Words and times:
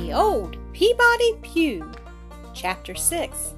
the 0.00 0.14
old 0.14 0.56
Peabody 0.72 1.34
Pew. 1.42 1.92
Chapter 2.54 2.94
6 2.94 3.52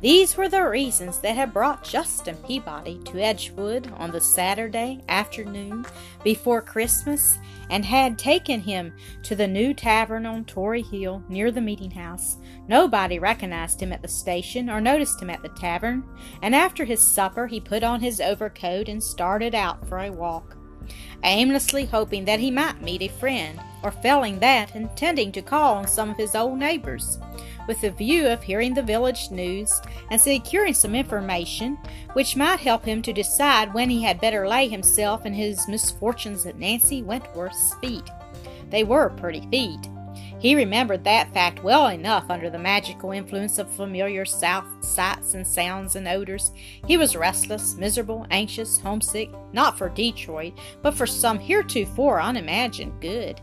These 0.00 0.36
were 0.36 0.48
the 0.48 0.68
reasons 0.68 1.18
that 1.18 1.34
had 1.34 1.52
brought 1.52 1.82
Justin 1.82 2.36
Peabody 2.46 2.98
to 3.06 3.18
Edgewood 3.18 3.90
on 3.96 4.12
the 4.12 4.20
Saturday 4.20 5.00
afternoon 5.08 5.84
before 6.22 6.62
Christmas 6.62 7.38
and 7.70 7.84
had 7.84 8.20
taken 8.20 8.60
him 8.60 8.92
to 9.24 9.34
the 9.34 9.48
new 9.48 9.74
tavern 9.74 10.26
on 10.26 10.44
Tory 10.44 10.82
Hill 10.82 11.24
near 11.28 11.50
the 11.50 11.60
meeting 11.60 11.90
house. 11.90 12.36
Nobody 12.68 13.18
recognized 13.18 13.82
him 13.82 13.92
at 13.92 14.00
the 14.00 14.06
station 14.06 14.70
or 14.70 14.80
noticed 14.80 15.20
him 15.20 15.30
at 15.30 15.42
the 15.42 15.48
tavern, 15.48 16.04
and 16.40 16.54
after 16.54 16.84
his 16.84 17.02
supper 17.02 17.48
he 17.48 17.58
put 17.58 17.82
on 17.82 18.00
his 18.00 18.20
overcoat 18.20 18.88
and 18.88 19.02
started 19.02 19.56
out 19.56 19.88
for 19.88 19.98
a 19.98 20.10
walk, 20.10 20.56
aimlessly 21.24 21.84
hoping 21.84 22.24
that 22.24 22.40
he 22.40 22.50
might 22.50 22.80
meet 22.82 23.02
a 23.02 23.08
friend, 23.08 23.60
or 23.82 23.90
failing 23.90 24.38
that, 24.40 24.74
intending 24.74 25.32
to 25.32 25.42
call 25.42 25.76
on 25.76 25.86
some 25.86 26.10
of 26.10 26.16
his 26.16 26.34
old 26.34 26.58
neighbors 26.58 27.18
with 27.66 27.80
the 27.82 27.90
view 27.90 28.26
of 28.26 28.42
hearing 28.42 28.74
the 28.74 28.82
village 28.82 29.30
news 29.30 29.80
and 30.10 30.20
securing 30.20 30.74
some 30.74 30.94
information 30.94 31.78
which 32.14 32.34
might 32.34 32.58
help 32.58 32.84
him 32.84 33.00
to 33.00 33.12
decide 33.12 33.72
when 33.72 33.88
he 33.88 34.02
had 34.02 34.20
better 34.20 34.48
lay 34.48 34.66
himself 34.66 35.24
and 35.24 35.36
his 35.36 35.68
misfortunes 35.68 36.46
at 36.46 36.58
Nancy 36.58 37.02
Wentworth's 37.02 37.74
feet. 37.74 38.10
They 38.70 38.82
were 38.82 39.10
pretty 39.10 39.46
feet. 39.50 39.88
He 40.40 40.54
remembered 40.54 41.04
that 41.04 41.32
fact 41.34 41.62
well 41.62 41.88
enough 41.88 42.30
under 42.30 42.48
the 42.48 42.58
magical 42.58 43.12
influence 43.12 43.58
of 43.58 43.70
familiar 43.70 44.24
south 44.24 44.66
sights 44.82 45.34
and 45.34 45.46
sounds 45.46 45.96
and 45.96 46.08
odors. 46.08 46.52
He 46.86 46.96
was 46.96 47.14
restless, 47.14 47.76
miserable, 47.76 48.26
anxious, 48.30 48.78
homesick, 48.78 49.30
not 49.52 49.76
for 49.76 49.90
Detroit, 49.90 50.54
but 50.80 50.94
for 50.94 51.06
some 51.06 51.38
heretofore 51.38 52.22
unimagined 52.22 53.02
good. 53.02 53.40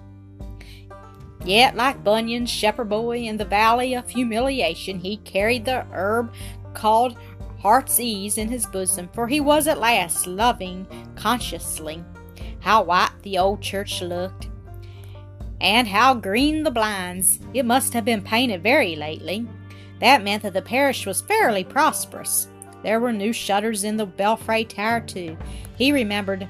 Yet, 1.45 1.75
like 1.75 2.03
Bunyan's 2.03 2.49
shepherd 2.49 2.89
boy 2.89 3.19
in 3.19 3.37
the 3.37 3.45
valley 3.45 3.93
of 3.93 4.09
humiliation, 4.09 4.99
he 4.99 5.17
carried 5.17 5.65
the 5.65 5.85
herb 5.93 6.33
called 6.73 7.15
heart's 7.59 7.99
ease 7.99 8.39
in 8.39 8.49
his 8.49 8.65
bosom, 8.65 9.07
for 9.13 9.27
he 9.27 9.39
was 9.39 9.67
at 9.67 9.79
last 9.79 10.25
loving 10.25 10.87
consciously. 11.15 12.03
How 12.59 12.83
white 12.83 13.11
the 13.21 13.37
old 13.37 13.61
church 13.61 14.01
looked, 14.01 14.49
and 15.59 15.87
how 15.87 16.13
green 16.13 16.63
the 16.63 16.71
blinds! 16.71 17.39
It 17.53 17.65
must 17.65 17.93
have 17.93 18.05
been 18.05 18.21
painted 18.21 18.61
very 18.61 18.95
lately. 18.95 19.47
That 19.99 20.23
meant 20.23 20.43
that 20.43 20.53
the 20.53 20.61
parish 20.61 21.05
was 21.05 21.21
fairly 21.21 21.63
prosperous. 21.63 22.47
There 22.83 22.99
were 22.99 23.11
new 23.11 23.33
shutters 23.33 23.83
in 23.83 23.97
the 23.97 24.05
belfry 24.05 24.63
tower, 24.65 25.01
too. 25.01 25.35
He 25.77 25.91
remembered 25.91 26.47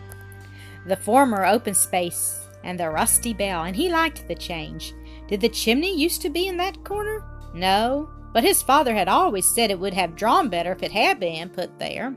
the 0.86 0.98
former 0.98 1.46
open 1.46 1.74
space 1.74 2.46
and 2.64 2.80
the 2.80 2.90
rusty 2.90 3.34
bell, 3.34 3.64
and 3.64 3.76
he 3.76 3.90
liked 3.90 4.28
the 4.28 4.36
change. 4.36 4.94
Did 5.28 5.42
the 5.42 5.50
chimney 5.50 5.98
used 5.98 6.22
to 6.22 6.30
be 6.30 6.48
in 6.48 6.58
that 6.58 6.84
corner? 6.84 7.24
No, 7.54 8.10
but 8.34 8.44
his 8.44 8.62
father 8.62 8.94
had 8.94 9.08
always 9.08 9.46
said 9.46 9.72
it 9.72 9.80
would 9.80 9.94
have 9.94 10.16
drawn 10.16 10.50
better 10.50 10.74
if 10.74 10.84
it 10.84 10.92
had 10.92 11.20
been 11.20 11.50
put 11.50 11.80
there. 11.80 12.14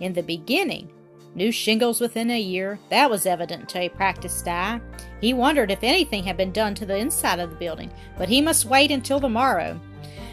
In 0.00 0.12
the 0.12 0.22
beginning, 0.22 0.90
new 1.34 1.50
shingles 1.50 2.00
within 2.00 2.30
a 2.30 2.40
year, 2.40 2.78
that 2.90 3.10
was 3.10 3.26
evident 3.26 3.68
to 3.70 3.80
a 3.80 3.88
practiced 3.88 4.46
eye. 4.46 4.80
He 5.20 5.34
wondered 5.34 5.70
if 5.70 5.82
anything 5.82 6.24
had 6.24 6.36
been 6.36 6.52
done 6.52 6.74
to 6.76 6.86
the 6.86 6.96
inside 6.96 7.38
of 7.38 7.50
the 7.50 7.56
building, 7.56 7.90
but 8.16 8.28
he 8.28 8.40
must 8.40 8.64
wait 8.64 8.90
until 8.90 9.20
the 9.20 9.28
morrow 9.28 9.80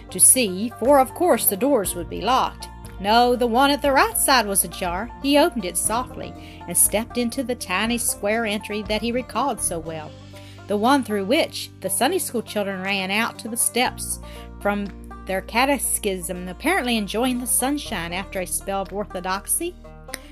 to 0.09 0.19
see, 0.19 0.71
for 0.79 0.99
of 0.99 1.13
course 1.13 1.47
the 1.47 1.57
doors 1.57 1.95
would 1.95 2.09
be 2.09 2.21
locked. 2.21 2.67
No, 2.99 3.35
the 3.35 3.47
one 3.47 3.71
at 3.71 3.81
the 3.81 3.91
right 3.91 4.17
side 4.17 4.45
was 4.45 4.63
ajar. 4.63 5.09
He 5.23 5.37
opened 5.37 5.65
it 5.65 5.77
softly 5.77 6.33
and 6.67 6.77
stepped 6.77 7.17
into 7.17 7.43
the 7.43 7.55
tiny 7.55 7.97
square 7.97 8.45
entry 8.45 8.83
that 8.83 9.01
he 9.01 9.11
recalled 9.11 9.59
so 9.59 9.79
well, 9.79 10.11
the 10.67 10.77
one 10.77 11.03
through 11.03 11.25
which 11.25 11.71
the 11.79 11.89
Sunday 11.89 12.19
school 12.19 12.43
children 12.43 12.83
ran 12.83 13.09
out 13.09 13.39
to 13.39 13.47
the 13.47 13.57
steps 13.57 14.19
from 14.61 14.87
their 15.25 15.41
catechism, 15.41 16.47
apparently 16.47 16.97
enjoying 16.97 17.39
the 17.39 17.47
sunshine 17.47 18.13
after 18.13 18.41
a 18.41 18.45
spell 18.45 18.83
of 18.83 18.93
orthodoxy. 18.93 19.75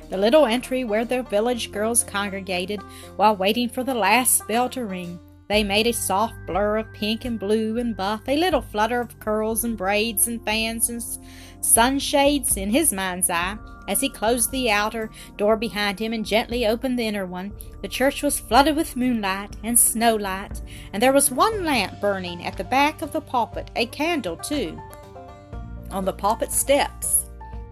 The 0.10 0.18
little 0.18 0.46
entry 0.46 0.84
where 0.84 1.06
the 1.06 1.24
village 1.24 1.72
girls 1.72 2.04
congregated 2.04 2.82
while 3.16 3.36
waiting 3.36 3.70
for 3.70 3.84
the 3.84 3.94
last 3.94 4.48
bell 4.48 4.70
to 4.70 4.86
ring. 4.86 5.20
They 5.48 5.64
made 5.64 5.88
a 5.88 5.94
soft 5.94 6.36
blur 6.46 6.78
of 6.78 6.94
pink 6.94 7.26
and 7.26 7.40
blue 7.40 7.80
and 7.80 7.98
buff, 7.98 8.22
a 8.28 8.38
little 8.38 8.62
flutter 8.62 9.02
of 9.02 9.20
curls 9.20 9.64
and 9.64 9.76
braids 9.76 10.28
and 10.28 10.44
fans 10.46 10.90
and 10.90 11.04
sunshades 11.62 12.56
in 12.56 12.70
his 12.70 12.94
mind's 12.94 13.30
eye. 13.32 13.58
As 13.88 14.00
he 14.00 14.10
closed 14.10 14.52
the 14.52 14.70
outer 14.70 15.10
door 15.38 15.58
behind 15.58 16.00
him 16.00 16.14
and 16.14 16.24
gently 16.24 16.68
opened 16.68 17.00
the 17.00 17.08
inner 17.08 17.26
one, 17.26 17.52
the 17.82 17.88
church 17.88 18.22
was 18.22 18.40
flooded 18.40 18.76
with 18.76 18.96
moonlight 18.96 19.56
and 19.64 19.78
snowlight, 19.78 20.62
and 20.94 21.02
there 21.02 21.14
was 21.14 21.32
one 21.32 21.66
lamp 21.66 22.00
burning 22.00 22.46
at 22.46 22.56
the 22.56 22.64
back 22.64 23.02
of 23.02 23.12
the 23.12 23.22
pulpit, 23.22 23.72
a 23.76 23.88
candle, 23.88 24.38
too. 24.38 24.80
On 25.90 26.06
the 26.06 26.14
pulpit 26.14 26.52
steps, 26.52 27.19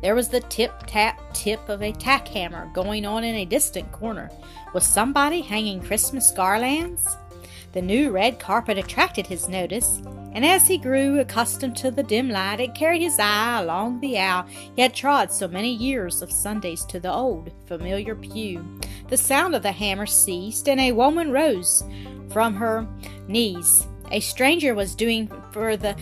there 0.02 0.16
was 0.16 0.30
the 0.30 0.42
tip 0.42 0.74
tap 0.86 1.20
tip 1.34 1.68
of 1.70 1.82
a 1.82 1.92
tack 1.92 2.28
hammer 2.28 2.70
going 2.74 3.06
on 3.06 3.24
in 3.24 3.36
a 3.36 3.46
distant 3.46 3.92
corner. 3.92 4.30
Was 4.74 4.86
somebody 4.86 5.42
hanging 5.42 5.82
Christmas 5.82 6.32
garlands? 6.32 7.18
The 7.74 7.82
new 7.82 8.12
red 8.12 8.40
carpet 8.40 8.78
attracted 8.78 9.28
his 9.28 9.50
notice, 9.50 10.02
and 10.34 10.46
as 10.46 10.68
he 10.68 10.78
grew 10.78 11.20
accustomed 11.20 11.76
to 11.78 11.92
the 11.92 12.04
dim 12.04 12.30
light, 12.30 12.60
it 12.60 12.76
carried 12.76 13.02
his 13.02 13.20
eye 13.20 13.60
along 13.62 14.00
the 14.00 14.18
aisle 14.18 14.48
he 14.76 14.82
had 14.82 14.94
trod 14.94 15.32
so 15.32 15.48
many 15.48 15.74
years 15.74 16.22
of 16.22 16.32
Sundays 16.32 16.86
to 16.86 17.00
the 17.00 17.12
old, 17.12 17.52
familiar 17.66 18.16
pew. 18.16 18.64
The 19.10 19.18
sound 19.18 19.56
of 19.56 19.64
the 19.64 19.72
hammer 19.72 20.06
ceased, 20.06 20.70
and 20.70 20.80
a 20.80 20.92
woman 20.92 21.32
rose 21.32 21.84
from 22.30 22.56
her 22.56 22.88
knees. 23.28 23.88
A 24.12 24.20
stranger 24.20 24.74
was 24.74 24.96
doing 24.96 25.30
for 25.52 25.76
the 25.78 25.96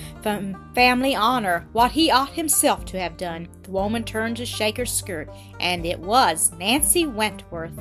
family 0.74 1.16
honor 1.16 1.68
what 1.72 1.92
he 1.92 2.12
ought 2.12 2.30
himself 2.30 2.86
to 2.86 3.00
have 3.00 3.18
done. 3.18 3.48
The 3.64 3.72
woman 3.72 4.04
turned 4.04 4.38
to 4.38 4.46
shake 4.46 4.78
her 4.78 4.86
skirt, 4.86 5.30
and 5.60 5.86
it 5.86 6.00
was 6.00 6.52
Nancy 6.60 7.06
Wentworth. 7.06 7.80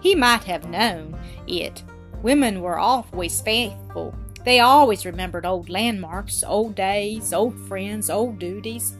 He 0.00 0.14
might 0.14 0.44
have 0.44 0.68
known 0.68 1.18
it 1.46 1.82
Women 2.22 2.60
were 2.60 2.78
always 2.78 3.40
faithful. 3.40 4.14
They 4.44 4.60
always 4.60 5.06
remembered 5.06 5.46
old 5.46 5.70
landmarks, 5.70 6.44
old 6.44 6.74
days, 6.74 7.32
old 7.32 7.58
friends, 7.66 8.10
old 8.10 8.38
duties. 8.38 8.94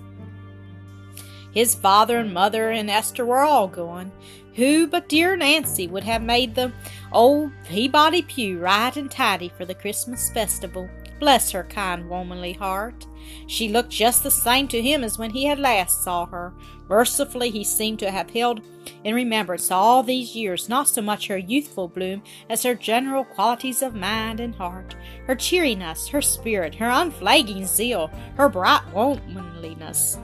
His 1.53 1.75
father 1.75 2.19
and 2.19 2.33
mother 2.33 2.71
and 2.71 2.89
Esther 2.89 3.27
were 3.27 3.41
all 3.41 3.69
gone. 3.69 4.12
Who 4.55 4.88
but 4.88 5.09
dear 5.09 5.37
Nancy 5.37 5.87
would 5.87 6.05
have 6.05 6.22
made 6.22 6.55
the 6.55 6.72
old 7.12 7.53
Peabody 7.69 8.22
pew 8.22 8.59
right 8.59 8.94
and 8.97 9.11
tidy 9.11 9.49
for 9.56 9.65
the 9.65 9.75
Christmas 9.75 10.31
festival? 10.31 10.88
Bless 11.21 11.50
her 11.53 11.65
kind, 11.65 12.09
womanly 12.09 12.55
heart. 12.55 13.06
She 13.47 13.69
looked 13.69 13.91
just 13.91 14.22
the 14.22 14.31
same 14.31 14.66
to 14.69 14.83
him 14.83 15.05
as 15.05 15.19
when 15.19 15.31
he 15.31 15.44
had 15.44 15.60
last 15.60 16.03
saw 16.03 16.27
her. 16.27 16.53
Mercifully, 16.89 17.50
he 17.50 17.62
seemed 17.62 18.00
to 18.00 18.10
have 18.10 18.31
held 18.31 18.62
in 19.05 19.15
remembrance 19.15 19.71
all 19.71 20.03
these 20.03 20.34
years 20.34 20.69
not 20.69 20.89
so 20.89 21.03
much 21.03 21.28
her 21.28 21.39
youthful 21.39 21.87
bloom 21.87 22.22
as 22.49 22.62
her 22.65 22.75
general 22.75 23.25
qualities 23.25 23.83
of 23.83 23.94
mind 23.94 24.41
and 24.41 24.55
heart, 24.55 24.97
her 25.27 25.37
cheeriness, 25.37 26.09
her 26.09 26.22
spirit, 26.22 26.75
her 26.75 26.91
unflagging 26.91 27.66
zeal, 27.66 28.10
her 28.37 28.49
bright 28.49 28.83
womanliness. 28.93 30.19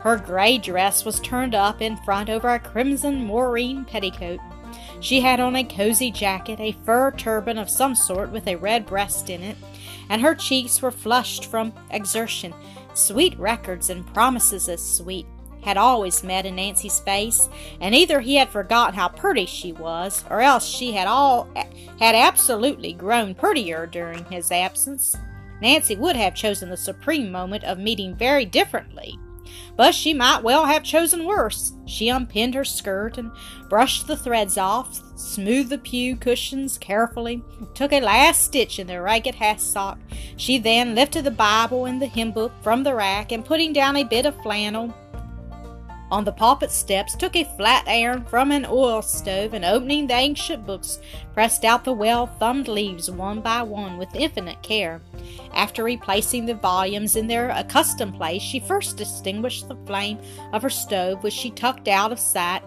Her 0.00 0.16
gray 0.16 0.58
dress 0.58 1.04
was 1.04 1.20
turned 1.20 1.54
up 1.54 1.82
in 1.82 1.96
front 1.98 2.30
over 2.30 2.48
a 2.48 2.58
crimson 2.58 3.24
moreen 3.24 3.84
petticoat. 3.84 4.40
She 5.00 5.20
had 5.20 5.40
on 5.40 5.56
a 5.56 5.64
cozy 5.64 6.10
jacket, 6.10 6.58
a 6.60 6.76
fur 6.84 7.10
turban 7.10 7.58
of 7.58 7.68
some 7.68 7.94
sort 7.94 8.30
with 8.30 8.46
a 8.46 8.56
red 8.56 8.86
breast 8.86 9.28
in 9.28 9.42
it, 9.42 9.56
and 10.08 10.22
her 10.22 10.34
cheeks 10.34 10.80
were 10.80 10.90
flushed 10.90 11.46
from 11.46 11.72
exertion. 11.90 12.54
Sweet 12.94 13.38
records 13.38 13.90
and 13.90 14.06
promises 14.14 14.68
as 14.68 14.82
sweet 14.82 15.26
had 15.62 15.76
always 15.76 16.24
met 16.24 16.46
in 16.46 16.56
Nancy's 16.56 17.00
face, 17.00 17.48
and 17.80 17.94
either 17.94 18.20
he 18.20 18.36
had 18.36 18.48
forgotten 18.48 18.94
how 18.94 19.08
pretty 19.08 19.46
she 19.46 19.72
was, 19.72 20.24
or 20.30 20.40
else 20.40 20.66
she 20.66 20.92
had 20.92 21.06
all 21.06 21.48
had 21.98 22.14
absolutely 22.14 22.94
grown 22.94 23.34
prettier 23.34 23.86
during 23.86 24.24
his 24.26 24.50
absence. 24.50 25.14
Nancy 25.60 25.96
would 25.96 26.16
have 26.16 26.34
chosen 26.34 26.70
the 26.70 26.76
supreme 26.76 27.30
moment 27.30 27.64
of 27.64 27.78
meeting 27.78 28.14
very 28.14 28.46
differently. 28.46 29.18
But 29.76 29.94
she 29.94 30.12
might 30.12 30.42
well 30.42 30.66
have 30.66 30.82
chosen 30.82 31.24
worse. 31.24 31.72
She 31.86 32.08
unpinned 32.08 32.54
her 32.54 32.64
skirt 32.64 33.18
and 33.18 33.30
brushed 33.68 34.06
the 34.06 34.16
threads 34.16 34.58
off, 34.58 35.00
smoothed 35.18 35.70
the 35.70 35.78
pew 35.78 36.16
cushions 36.16 36.78
carefully, 36.78 37.42
took 37.74 37.92
a 37.92 38.00
last 38.00 38.44
stitch 38.44 38.78
in 38.78 38.86
the 38.86 39.00
ragged 39.00 39.36
hassock. 39.36 39.98
She 40.36 40.58
then 40.58 40.94
lifted 40.94 41.24
the 41.24 41.30
Bible 41.30 41.86
and 41.86 42.00
the 42.00 42.06
hymn 42.06 42.32
book 42.32 42.52
from 42.62 42.82
the 42.82 42.94
rack 42.94 43.32
and 43.32 43.44
putting 43.44 43.72
down 43.72 43.96
a 43.96 44.04
bit 44.04 44.26
of 44.26 44.40
flannel 44.42 44.94
on 46.10 46.24
the 46.24 46.32
pulpit 46.32 46.70
steps, 46.70 47.14
took 47.14 47.36
a 47.36 47.44
flat 47.56 47.84
iron 47.86 48.24
from 48.24 48.50
an 48.50 48.66
oil 48.68 49.02
stove, 49.02 49.54
and 49.54 49.64
opening 49.64 50.06
the 50.06 50.14
ancient 50.14 50.66
books, 50.66 50.98
pressed 51.34 51.64
out 51.64 51.84
the 51.84 51.92
well 51.92 52.26
thumbed 52.26 52.68
leaves 52.68 53.10
one 53.10 53.40
by 53.40 53.62
one 53.62 53.98
with 53.98 54.14
infinite 54.14 54.62
care. 54.62 55.00
After 55.54 55.84
replacing 55.84 56.46
the 56.46 56.54
volumes 56.54 57.16
in 57.16 57.26
their 57.26 57.50
accustomed 57.50 58.14
place, 58.14 58.42
she 58.42 58.60
first 58.60 59.00
extinguished 59.00 59.68
the 59.68 59.76
flame 59.86 60.18
of 60.52 60.62
her 60.62 60.70
stove, 60.70 61.22
which 61.22 61.34
she 61.34 61.50
tucked 61.50 61.88
out 61.88 62.12
of 62.12 62.18
sight, 62.18 62.62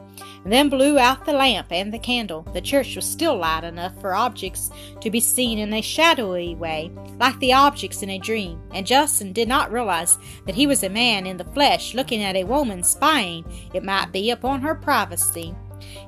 then 0.46 0.70
blew 0.70 1.00
out 1.00 1.26
the 1.26 1.34
lamp 1.34 1.72
and 1.72 1.94
the 1.94 2.00
candle. 2.00 2.44
The 2.54 2.62
church 2.62 2.96
was 2.96 3.06
still 3.06 3.38
light 3.38 3.64
enough 3.64 4.00
for 4.02 4.14
objects 4.14 4.72
to 5.02 5.10
be 5.10 5.20
seen 5.20 5.60
in 5.60 5.74
a 5.74 5.82
shadowy 5.82 6.56
way, 6.56 6.92
like 7.20 7.40
the 7.40 7.54
objects 7.54 8.04
in 8.04 8.10
a 8.10 8.20
dream, 8.20 8.62
and 8.74 8.86
Justin 8.86 9.34
did 9.34 9.48
not 9.48 9.72
realize 9.72 10.18
that 10.46 10.56
he 10.56 10.68
was 10.68 10.84
a 10.84 10.90
man 10.90 11.26
in 11.26 11.38
the 11.38 11.46
flesh 11.46 11.94
looking 11.94 12.22
at 12.22 12.36
a 12.36 12.44
woman 12.44 12.84
spying, 12.84 13.46
it 13.74 13.84
might 13.84 14.12
be, 14.12 14.32
upon 14.32 14.62
her 14.62 14.76
privacy. 14.76 15.56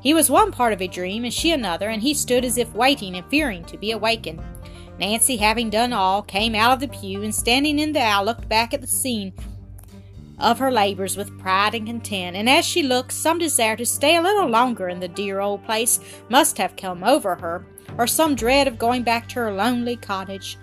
He 0.02 0.14
was 0.14 0.30
one 0.30 0.52
part 0.52 0.74
of 0.74 0.82
a 0.82 0.88
dream 0.88 1.24
and 1.24 1.34
she 1.34 1.52
another, 1.52 1.90
and 1.90 2.02
he 2.02 2.14
stood 2.14 2.46
as 2.46 2.58
if 2.58 2.74
waiting 2.74 3.16
and 3.16 3.30
fearing 3.30 3.64
to 3.66 3.78
be 3.78 3.92
awakened. 3.92 4.42
Nancy, 5.00 5.36
having 5.36 5.70
done 5.70 5.92
all, 5.92 6.22
came 6.22 6.56
out 6.56 6.74
of 6.74 6.80
the 6.80 6.88
pew 6.88 7.22
and 7.24 7.36
standing 7.36 7.80
in 7.80 7.92
the 7.92 8.02
aisle 8.02 8.24
looked 8.24 8.48
back 8.48 8.74
at 8.74 8.82
the 8.82 8.88
scene 8.88 9.34
of 10.40 10.60
her 10.60 10.72
labors 10.72 11.16
with 11.18 11.38
pride 11.40 11.76
and 11.76 11.88
content, 11.88 12.36
and 12.36 12.50
as 12.50 12.66
she 12.66 12.84
looked, 12.84 13.12
some 13.12 13.38
desire 13.38 13.76
to 13.76 13.86
stay 13.86 14.16
a 14.16 14.22
little 14.22 14.48
longer 14.48 14.90
in 14.90 15.00
the 15.00 15.08
dear 15.08 15.40
old 15.40 15.64
place 15.66 16.00
must 16.30 16.58
have 16.58 16.76
come 16.76 17.04
over 17.04 17.36
her, 17.36 17.66
or 17.98 18.08
some 18.08 18.36
dread 18.36 18.68
of 18.68 18.78
going 18.78 19.04
back 19.04 19.30
to 19.30 19.36
her 19.36 19.54
lonely 19.54 19.96
cottage. 19.96 20.58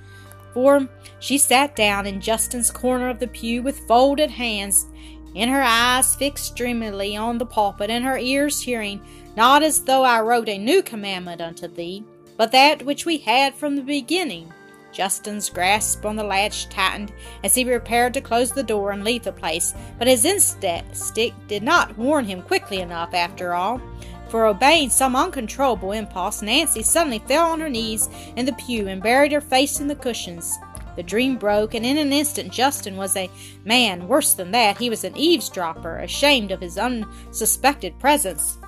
For 0.52 0.86
she 1.19 1.38
sat 1.38 1.74
down 1.74 2.06
in 2.06 2.20
Justin's 2.20 2.70
corner 2.70 3.08
of 3.08 3.19
the 3.19 3.28
pew 3.28 3.62
with 3.62 3.86
folded 3.86 4.30
hands, 4.30 4.86
and 5.34 5.50
her 5.50 5.62
eyes 5.62 6.14
fixed 6.14 6.56
dreamily 6.56 7.16
on 7.16 7.38
the 7.38 7.46
pulpit, 7.46 7.88
and 7.88 8.04
her 8.04 8.19
ears 8.19 8.60
hearing, 8.60 9.00
not 9.36 9.62
as 9.62 9.82
though 9.84 10.04
I 10.04 10.20
wrote 10.20 10.48
a 10.48 10.58
new 10.58 10.82
commandment 10.82 11.40
unto 11.40 11.69
thee, 11.69 12.04
but 12.36 12.52
that 12.52 12.84
which 12.84 13.06
we 13.06 13.19
had 13.19 13.54
from 13.54 13.76
the 13.76 13.82
beginning 13.82 14.52
Justin's 14.92 15.50
grasp 15.50 16.04
on 16.04 16.16
the 16.16 16.22
latch 16.22 16.68
tightened 16.68 17.12
as 17.42 17.54
he 17.54 17.64
prepared 17.64 18.14
to 18.14 18.20
close 18.20 18.52
the 18.52 18.62
door 18.62 18.92
and 18.92 19.02
leave 19.02 19.24
the 19.24 19.32
place, 19.32 19.74
but 19.98 20.06
his 20.06 20.24
instinct 20.24 21.48
did 21.48 21.62
not 21.62 21.96
warn 21.98 22.24
him 22.26 22.42
quickly 22.42 22.80
enough 22.80 23.14
after 23.14 23.54
all. 23.54 23.80
For 24.28 24.46
obeying 24.46 24.90
some 24.90 25.16
uncontrollable 25.16 25.92
impulse, 25.92 26.40
Nancy 26.40 26.82
suddenly 26.82 27.18
fell 27.20 27.50
on 27.52 27.60
her 27.60 27.68
knees 27.68 28.08
in 28.36 28.46
the 28.46 28.54
pew 28.54 28.88
and 28.88 29.02
buried 29.02 29.32
her 29.32 29.40
face 29.40 29.80
in 29.80 29.88
the 29.88 29.94
cushions. 29.94 30.58
The 30.96 31.02
dream 31.02 31.36
broke, 31.36 31.74
and 31.74 31.86
in 31.86 31.98
an 31.98 32.12
instant 32.12 32.52
Justin 32.52 32.96
was 32.96 33.16
a 33.16 33.30
man. 33.64 34.08
Worse 34.08 34.34
than 34.34 34.50
that, 34.52 34.78
he 34.78 34.90
was 34.90 35.04
an 35.04 35.16
eavesdropper, 35.16 35.98
ashamed 35.98 36.50
of 36.50 36.60
his 36.60 36.78
unsuspected 36.78 37.98
presence. 37.98 38.58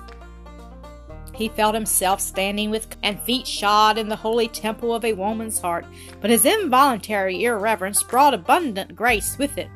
He 1.35 1.49
felt 1.49 1.75
himself 1.75 2.21
standing 2.21 2.69
with 2.69 2.95
and 3.03 3.19
feet 3.19 3.45
shod 3.45 3.97
in 3.97 4.07
the 4.07 4.15
holy 4.15 4.47
temple 4.47 4.95
of 4.95 5.03
a 5.03 5.13
woman's 5.13 5.59
heart, 5.59 5.85
but 6.21 6.29
his 6.29 6.45
involuntary 6.45 7.43
irreverence 7.43 8.03
brought 8.03 8.33
abundant 8.33 8.95
grace 8.95 9.37
with 9.37 9.57
it. 9.57 9.69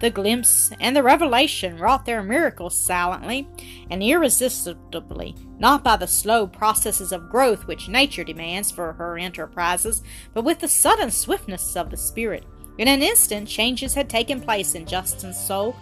The 0.00 0.10
glimpse 0.10 0.72
and 0.80 0.94
the 0.94 1.04
revelation 1.04 1.78
wrought 1.78 2.04
their 2.04 2.22
miracles 2.22 2.78
silently 2.78 3.48
and 3.90 4.02
irresistibly, 4.02 5.36
not 5.58 5.84
by 5.84 5.96
the 5.96 6.08
slow 6.08 6.48
processes 6.48 7.12
of 7.12 7.30
growth 7.30 7.66
which 7.66 7.88
nature 7.88 8.24
demands 8.24 8.72
for 8.72 8.92
her 8.94 9.16
enterprises, 9.16 10.02
but 10.34 10.44
with 10.44 10.58
the 10.58 10.68
sudden 10.68 11.10
swiftness 11.10 11.76
of 11.76 11.90
the 11.90 11.96
Spirit. 11.96 12.44
In 12.76 12.88
an 12.88 13.02
instant, 13.02 13.48
changes 13.48 13.94
had 13.94 14.10
taken 14.10 14.40
place 14.40 14.74
in 14.74 14.84
Justin's 14.84 15.38
soul. 15.38 15.76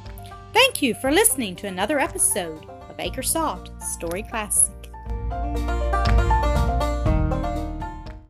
Thank 0.52 0.82
you 0.82 0.94
for 0.94 1.10
listening 1.10 1.56
to 1.56 1.66
another 1.66 1.98
episode 1.98 2.66
of 2.90 2.98
Acresoft 2.98 3.82
Story 3.82 4.24
Classic. 4.24 4.81
You. 5.54 5.81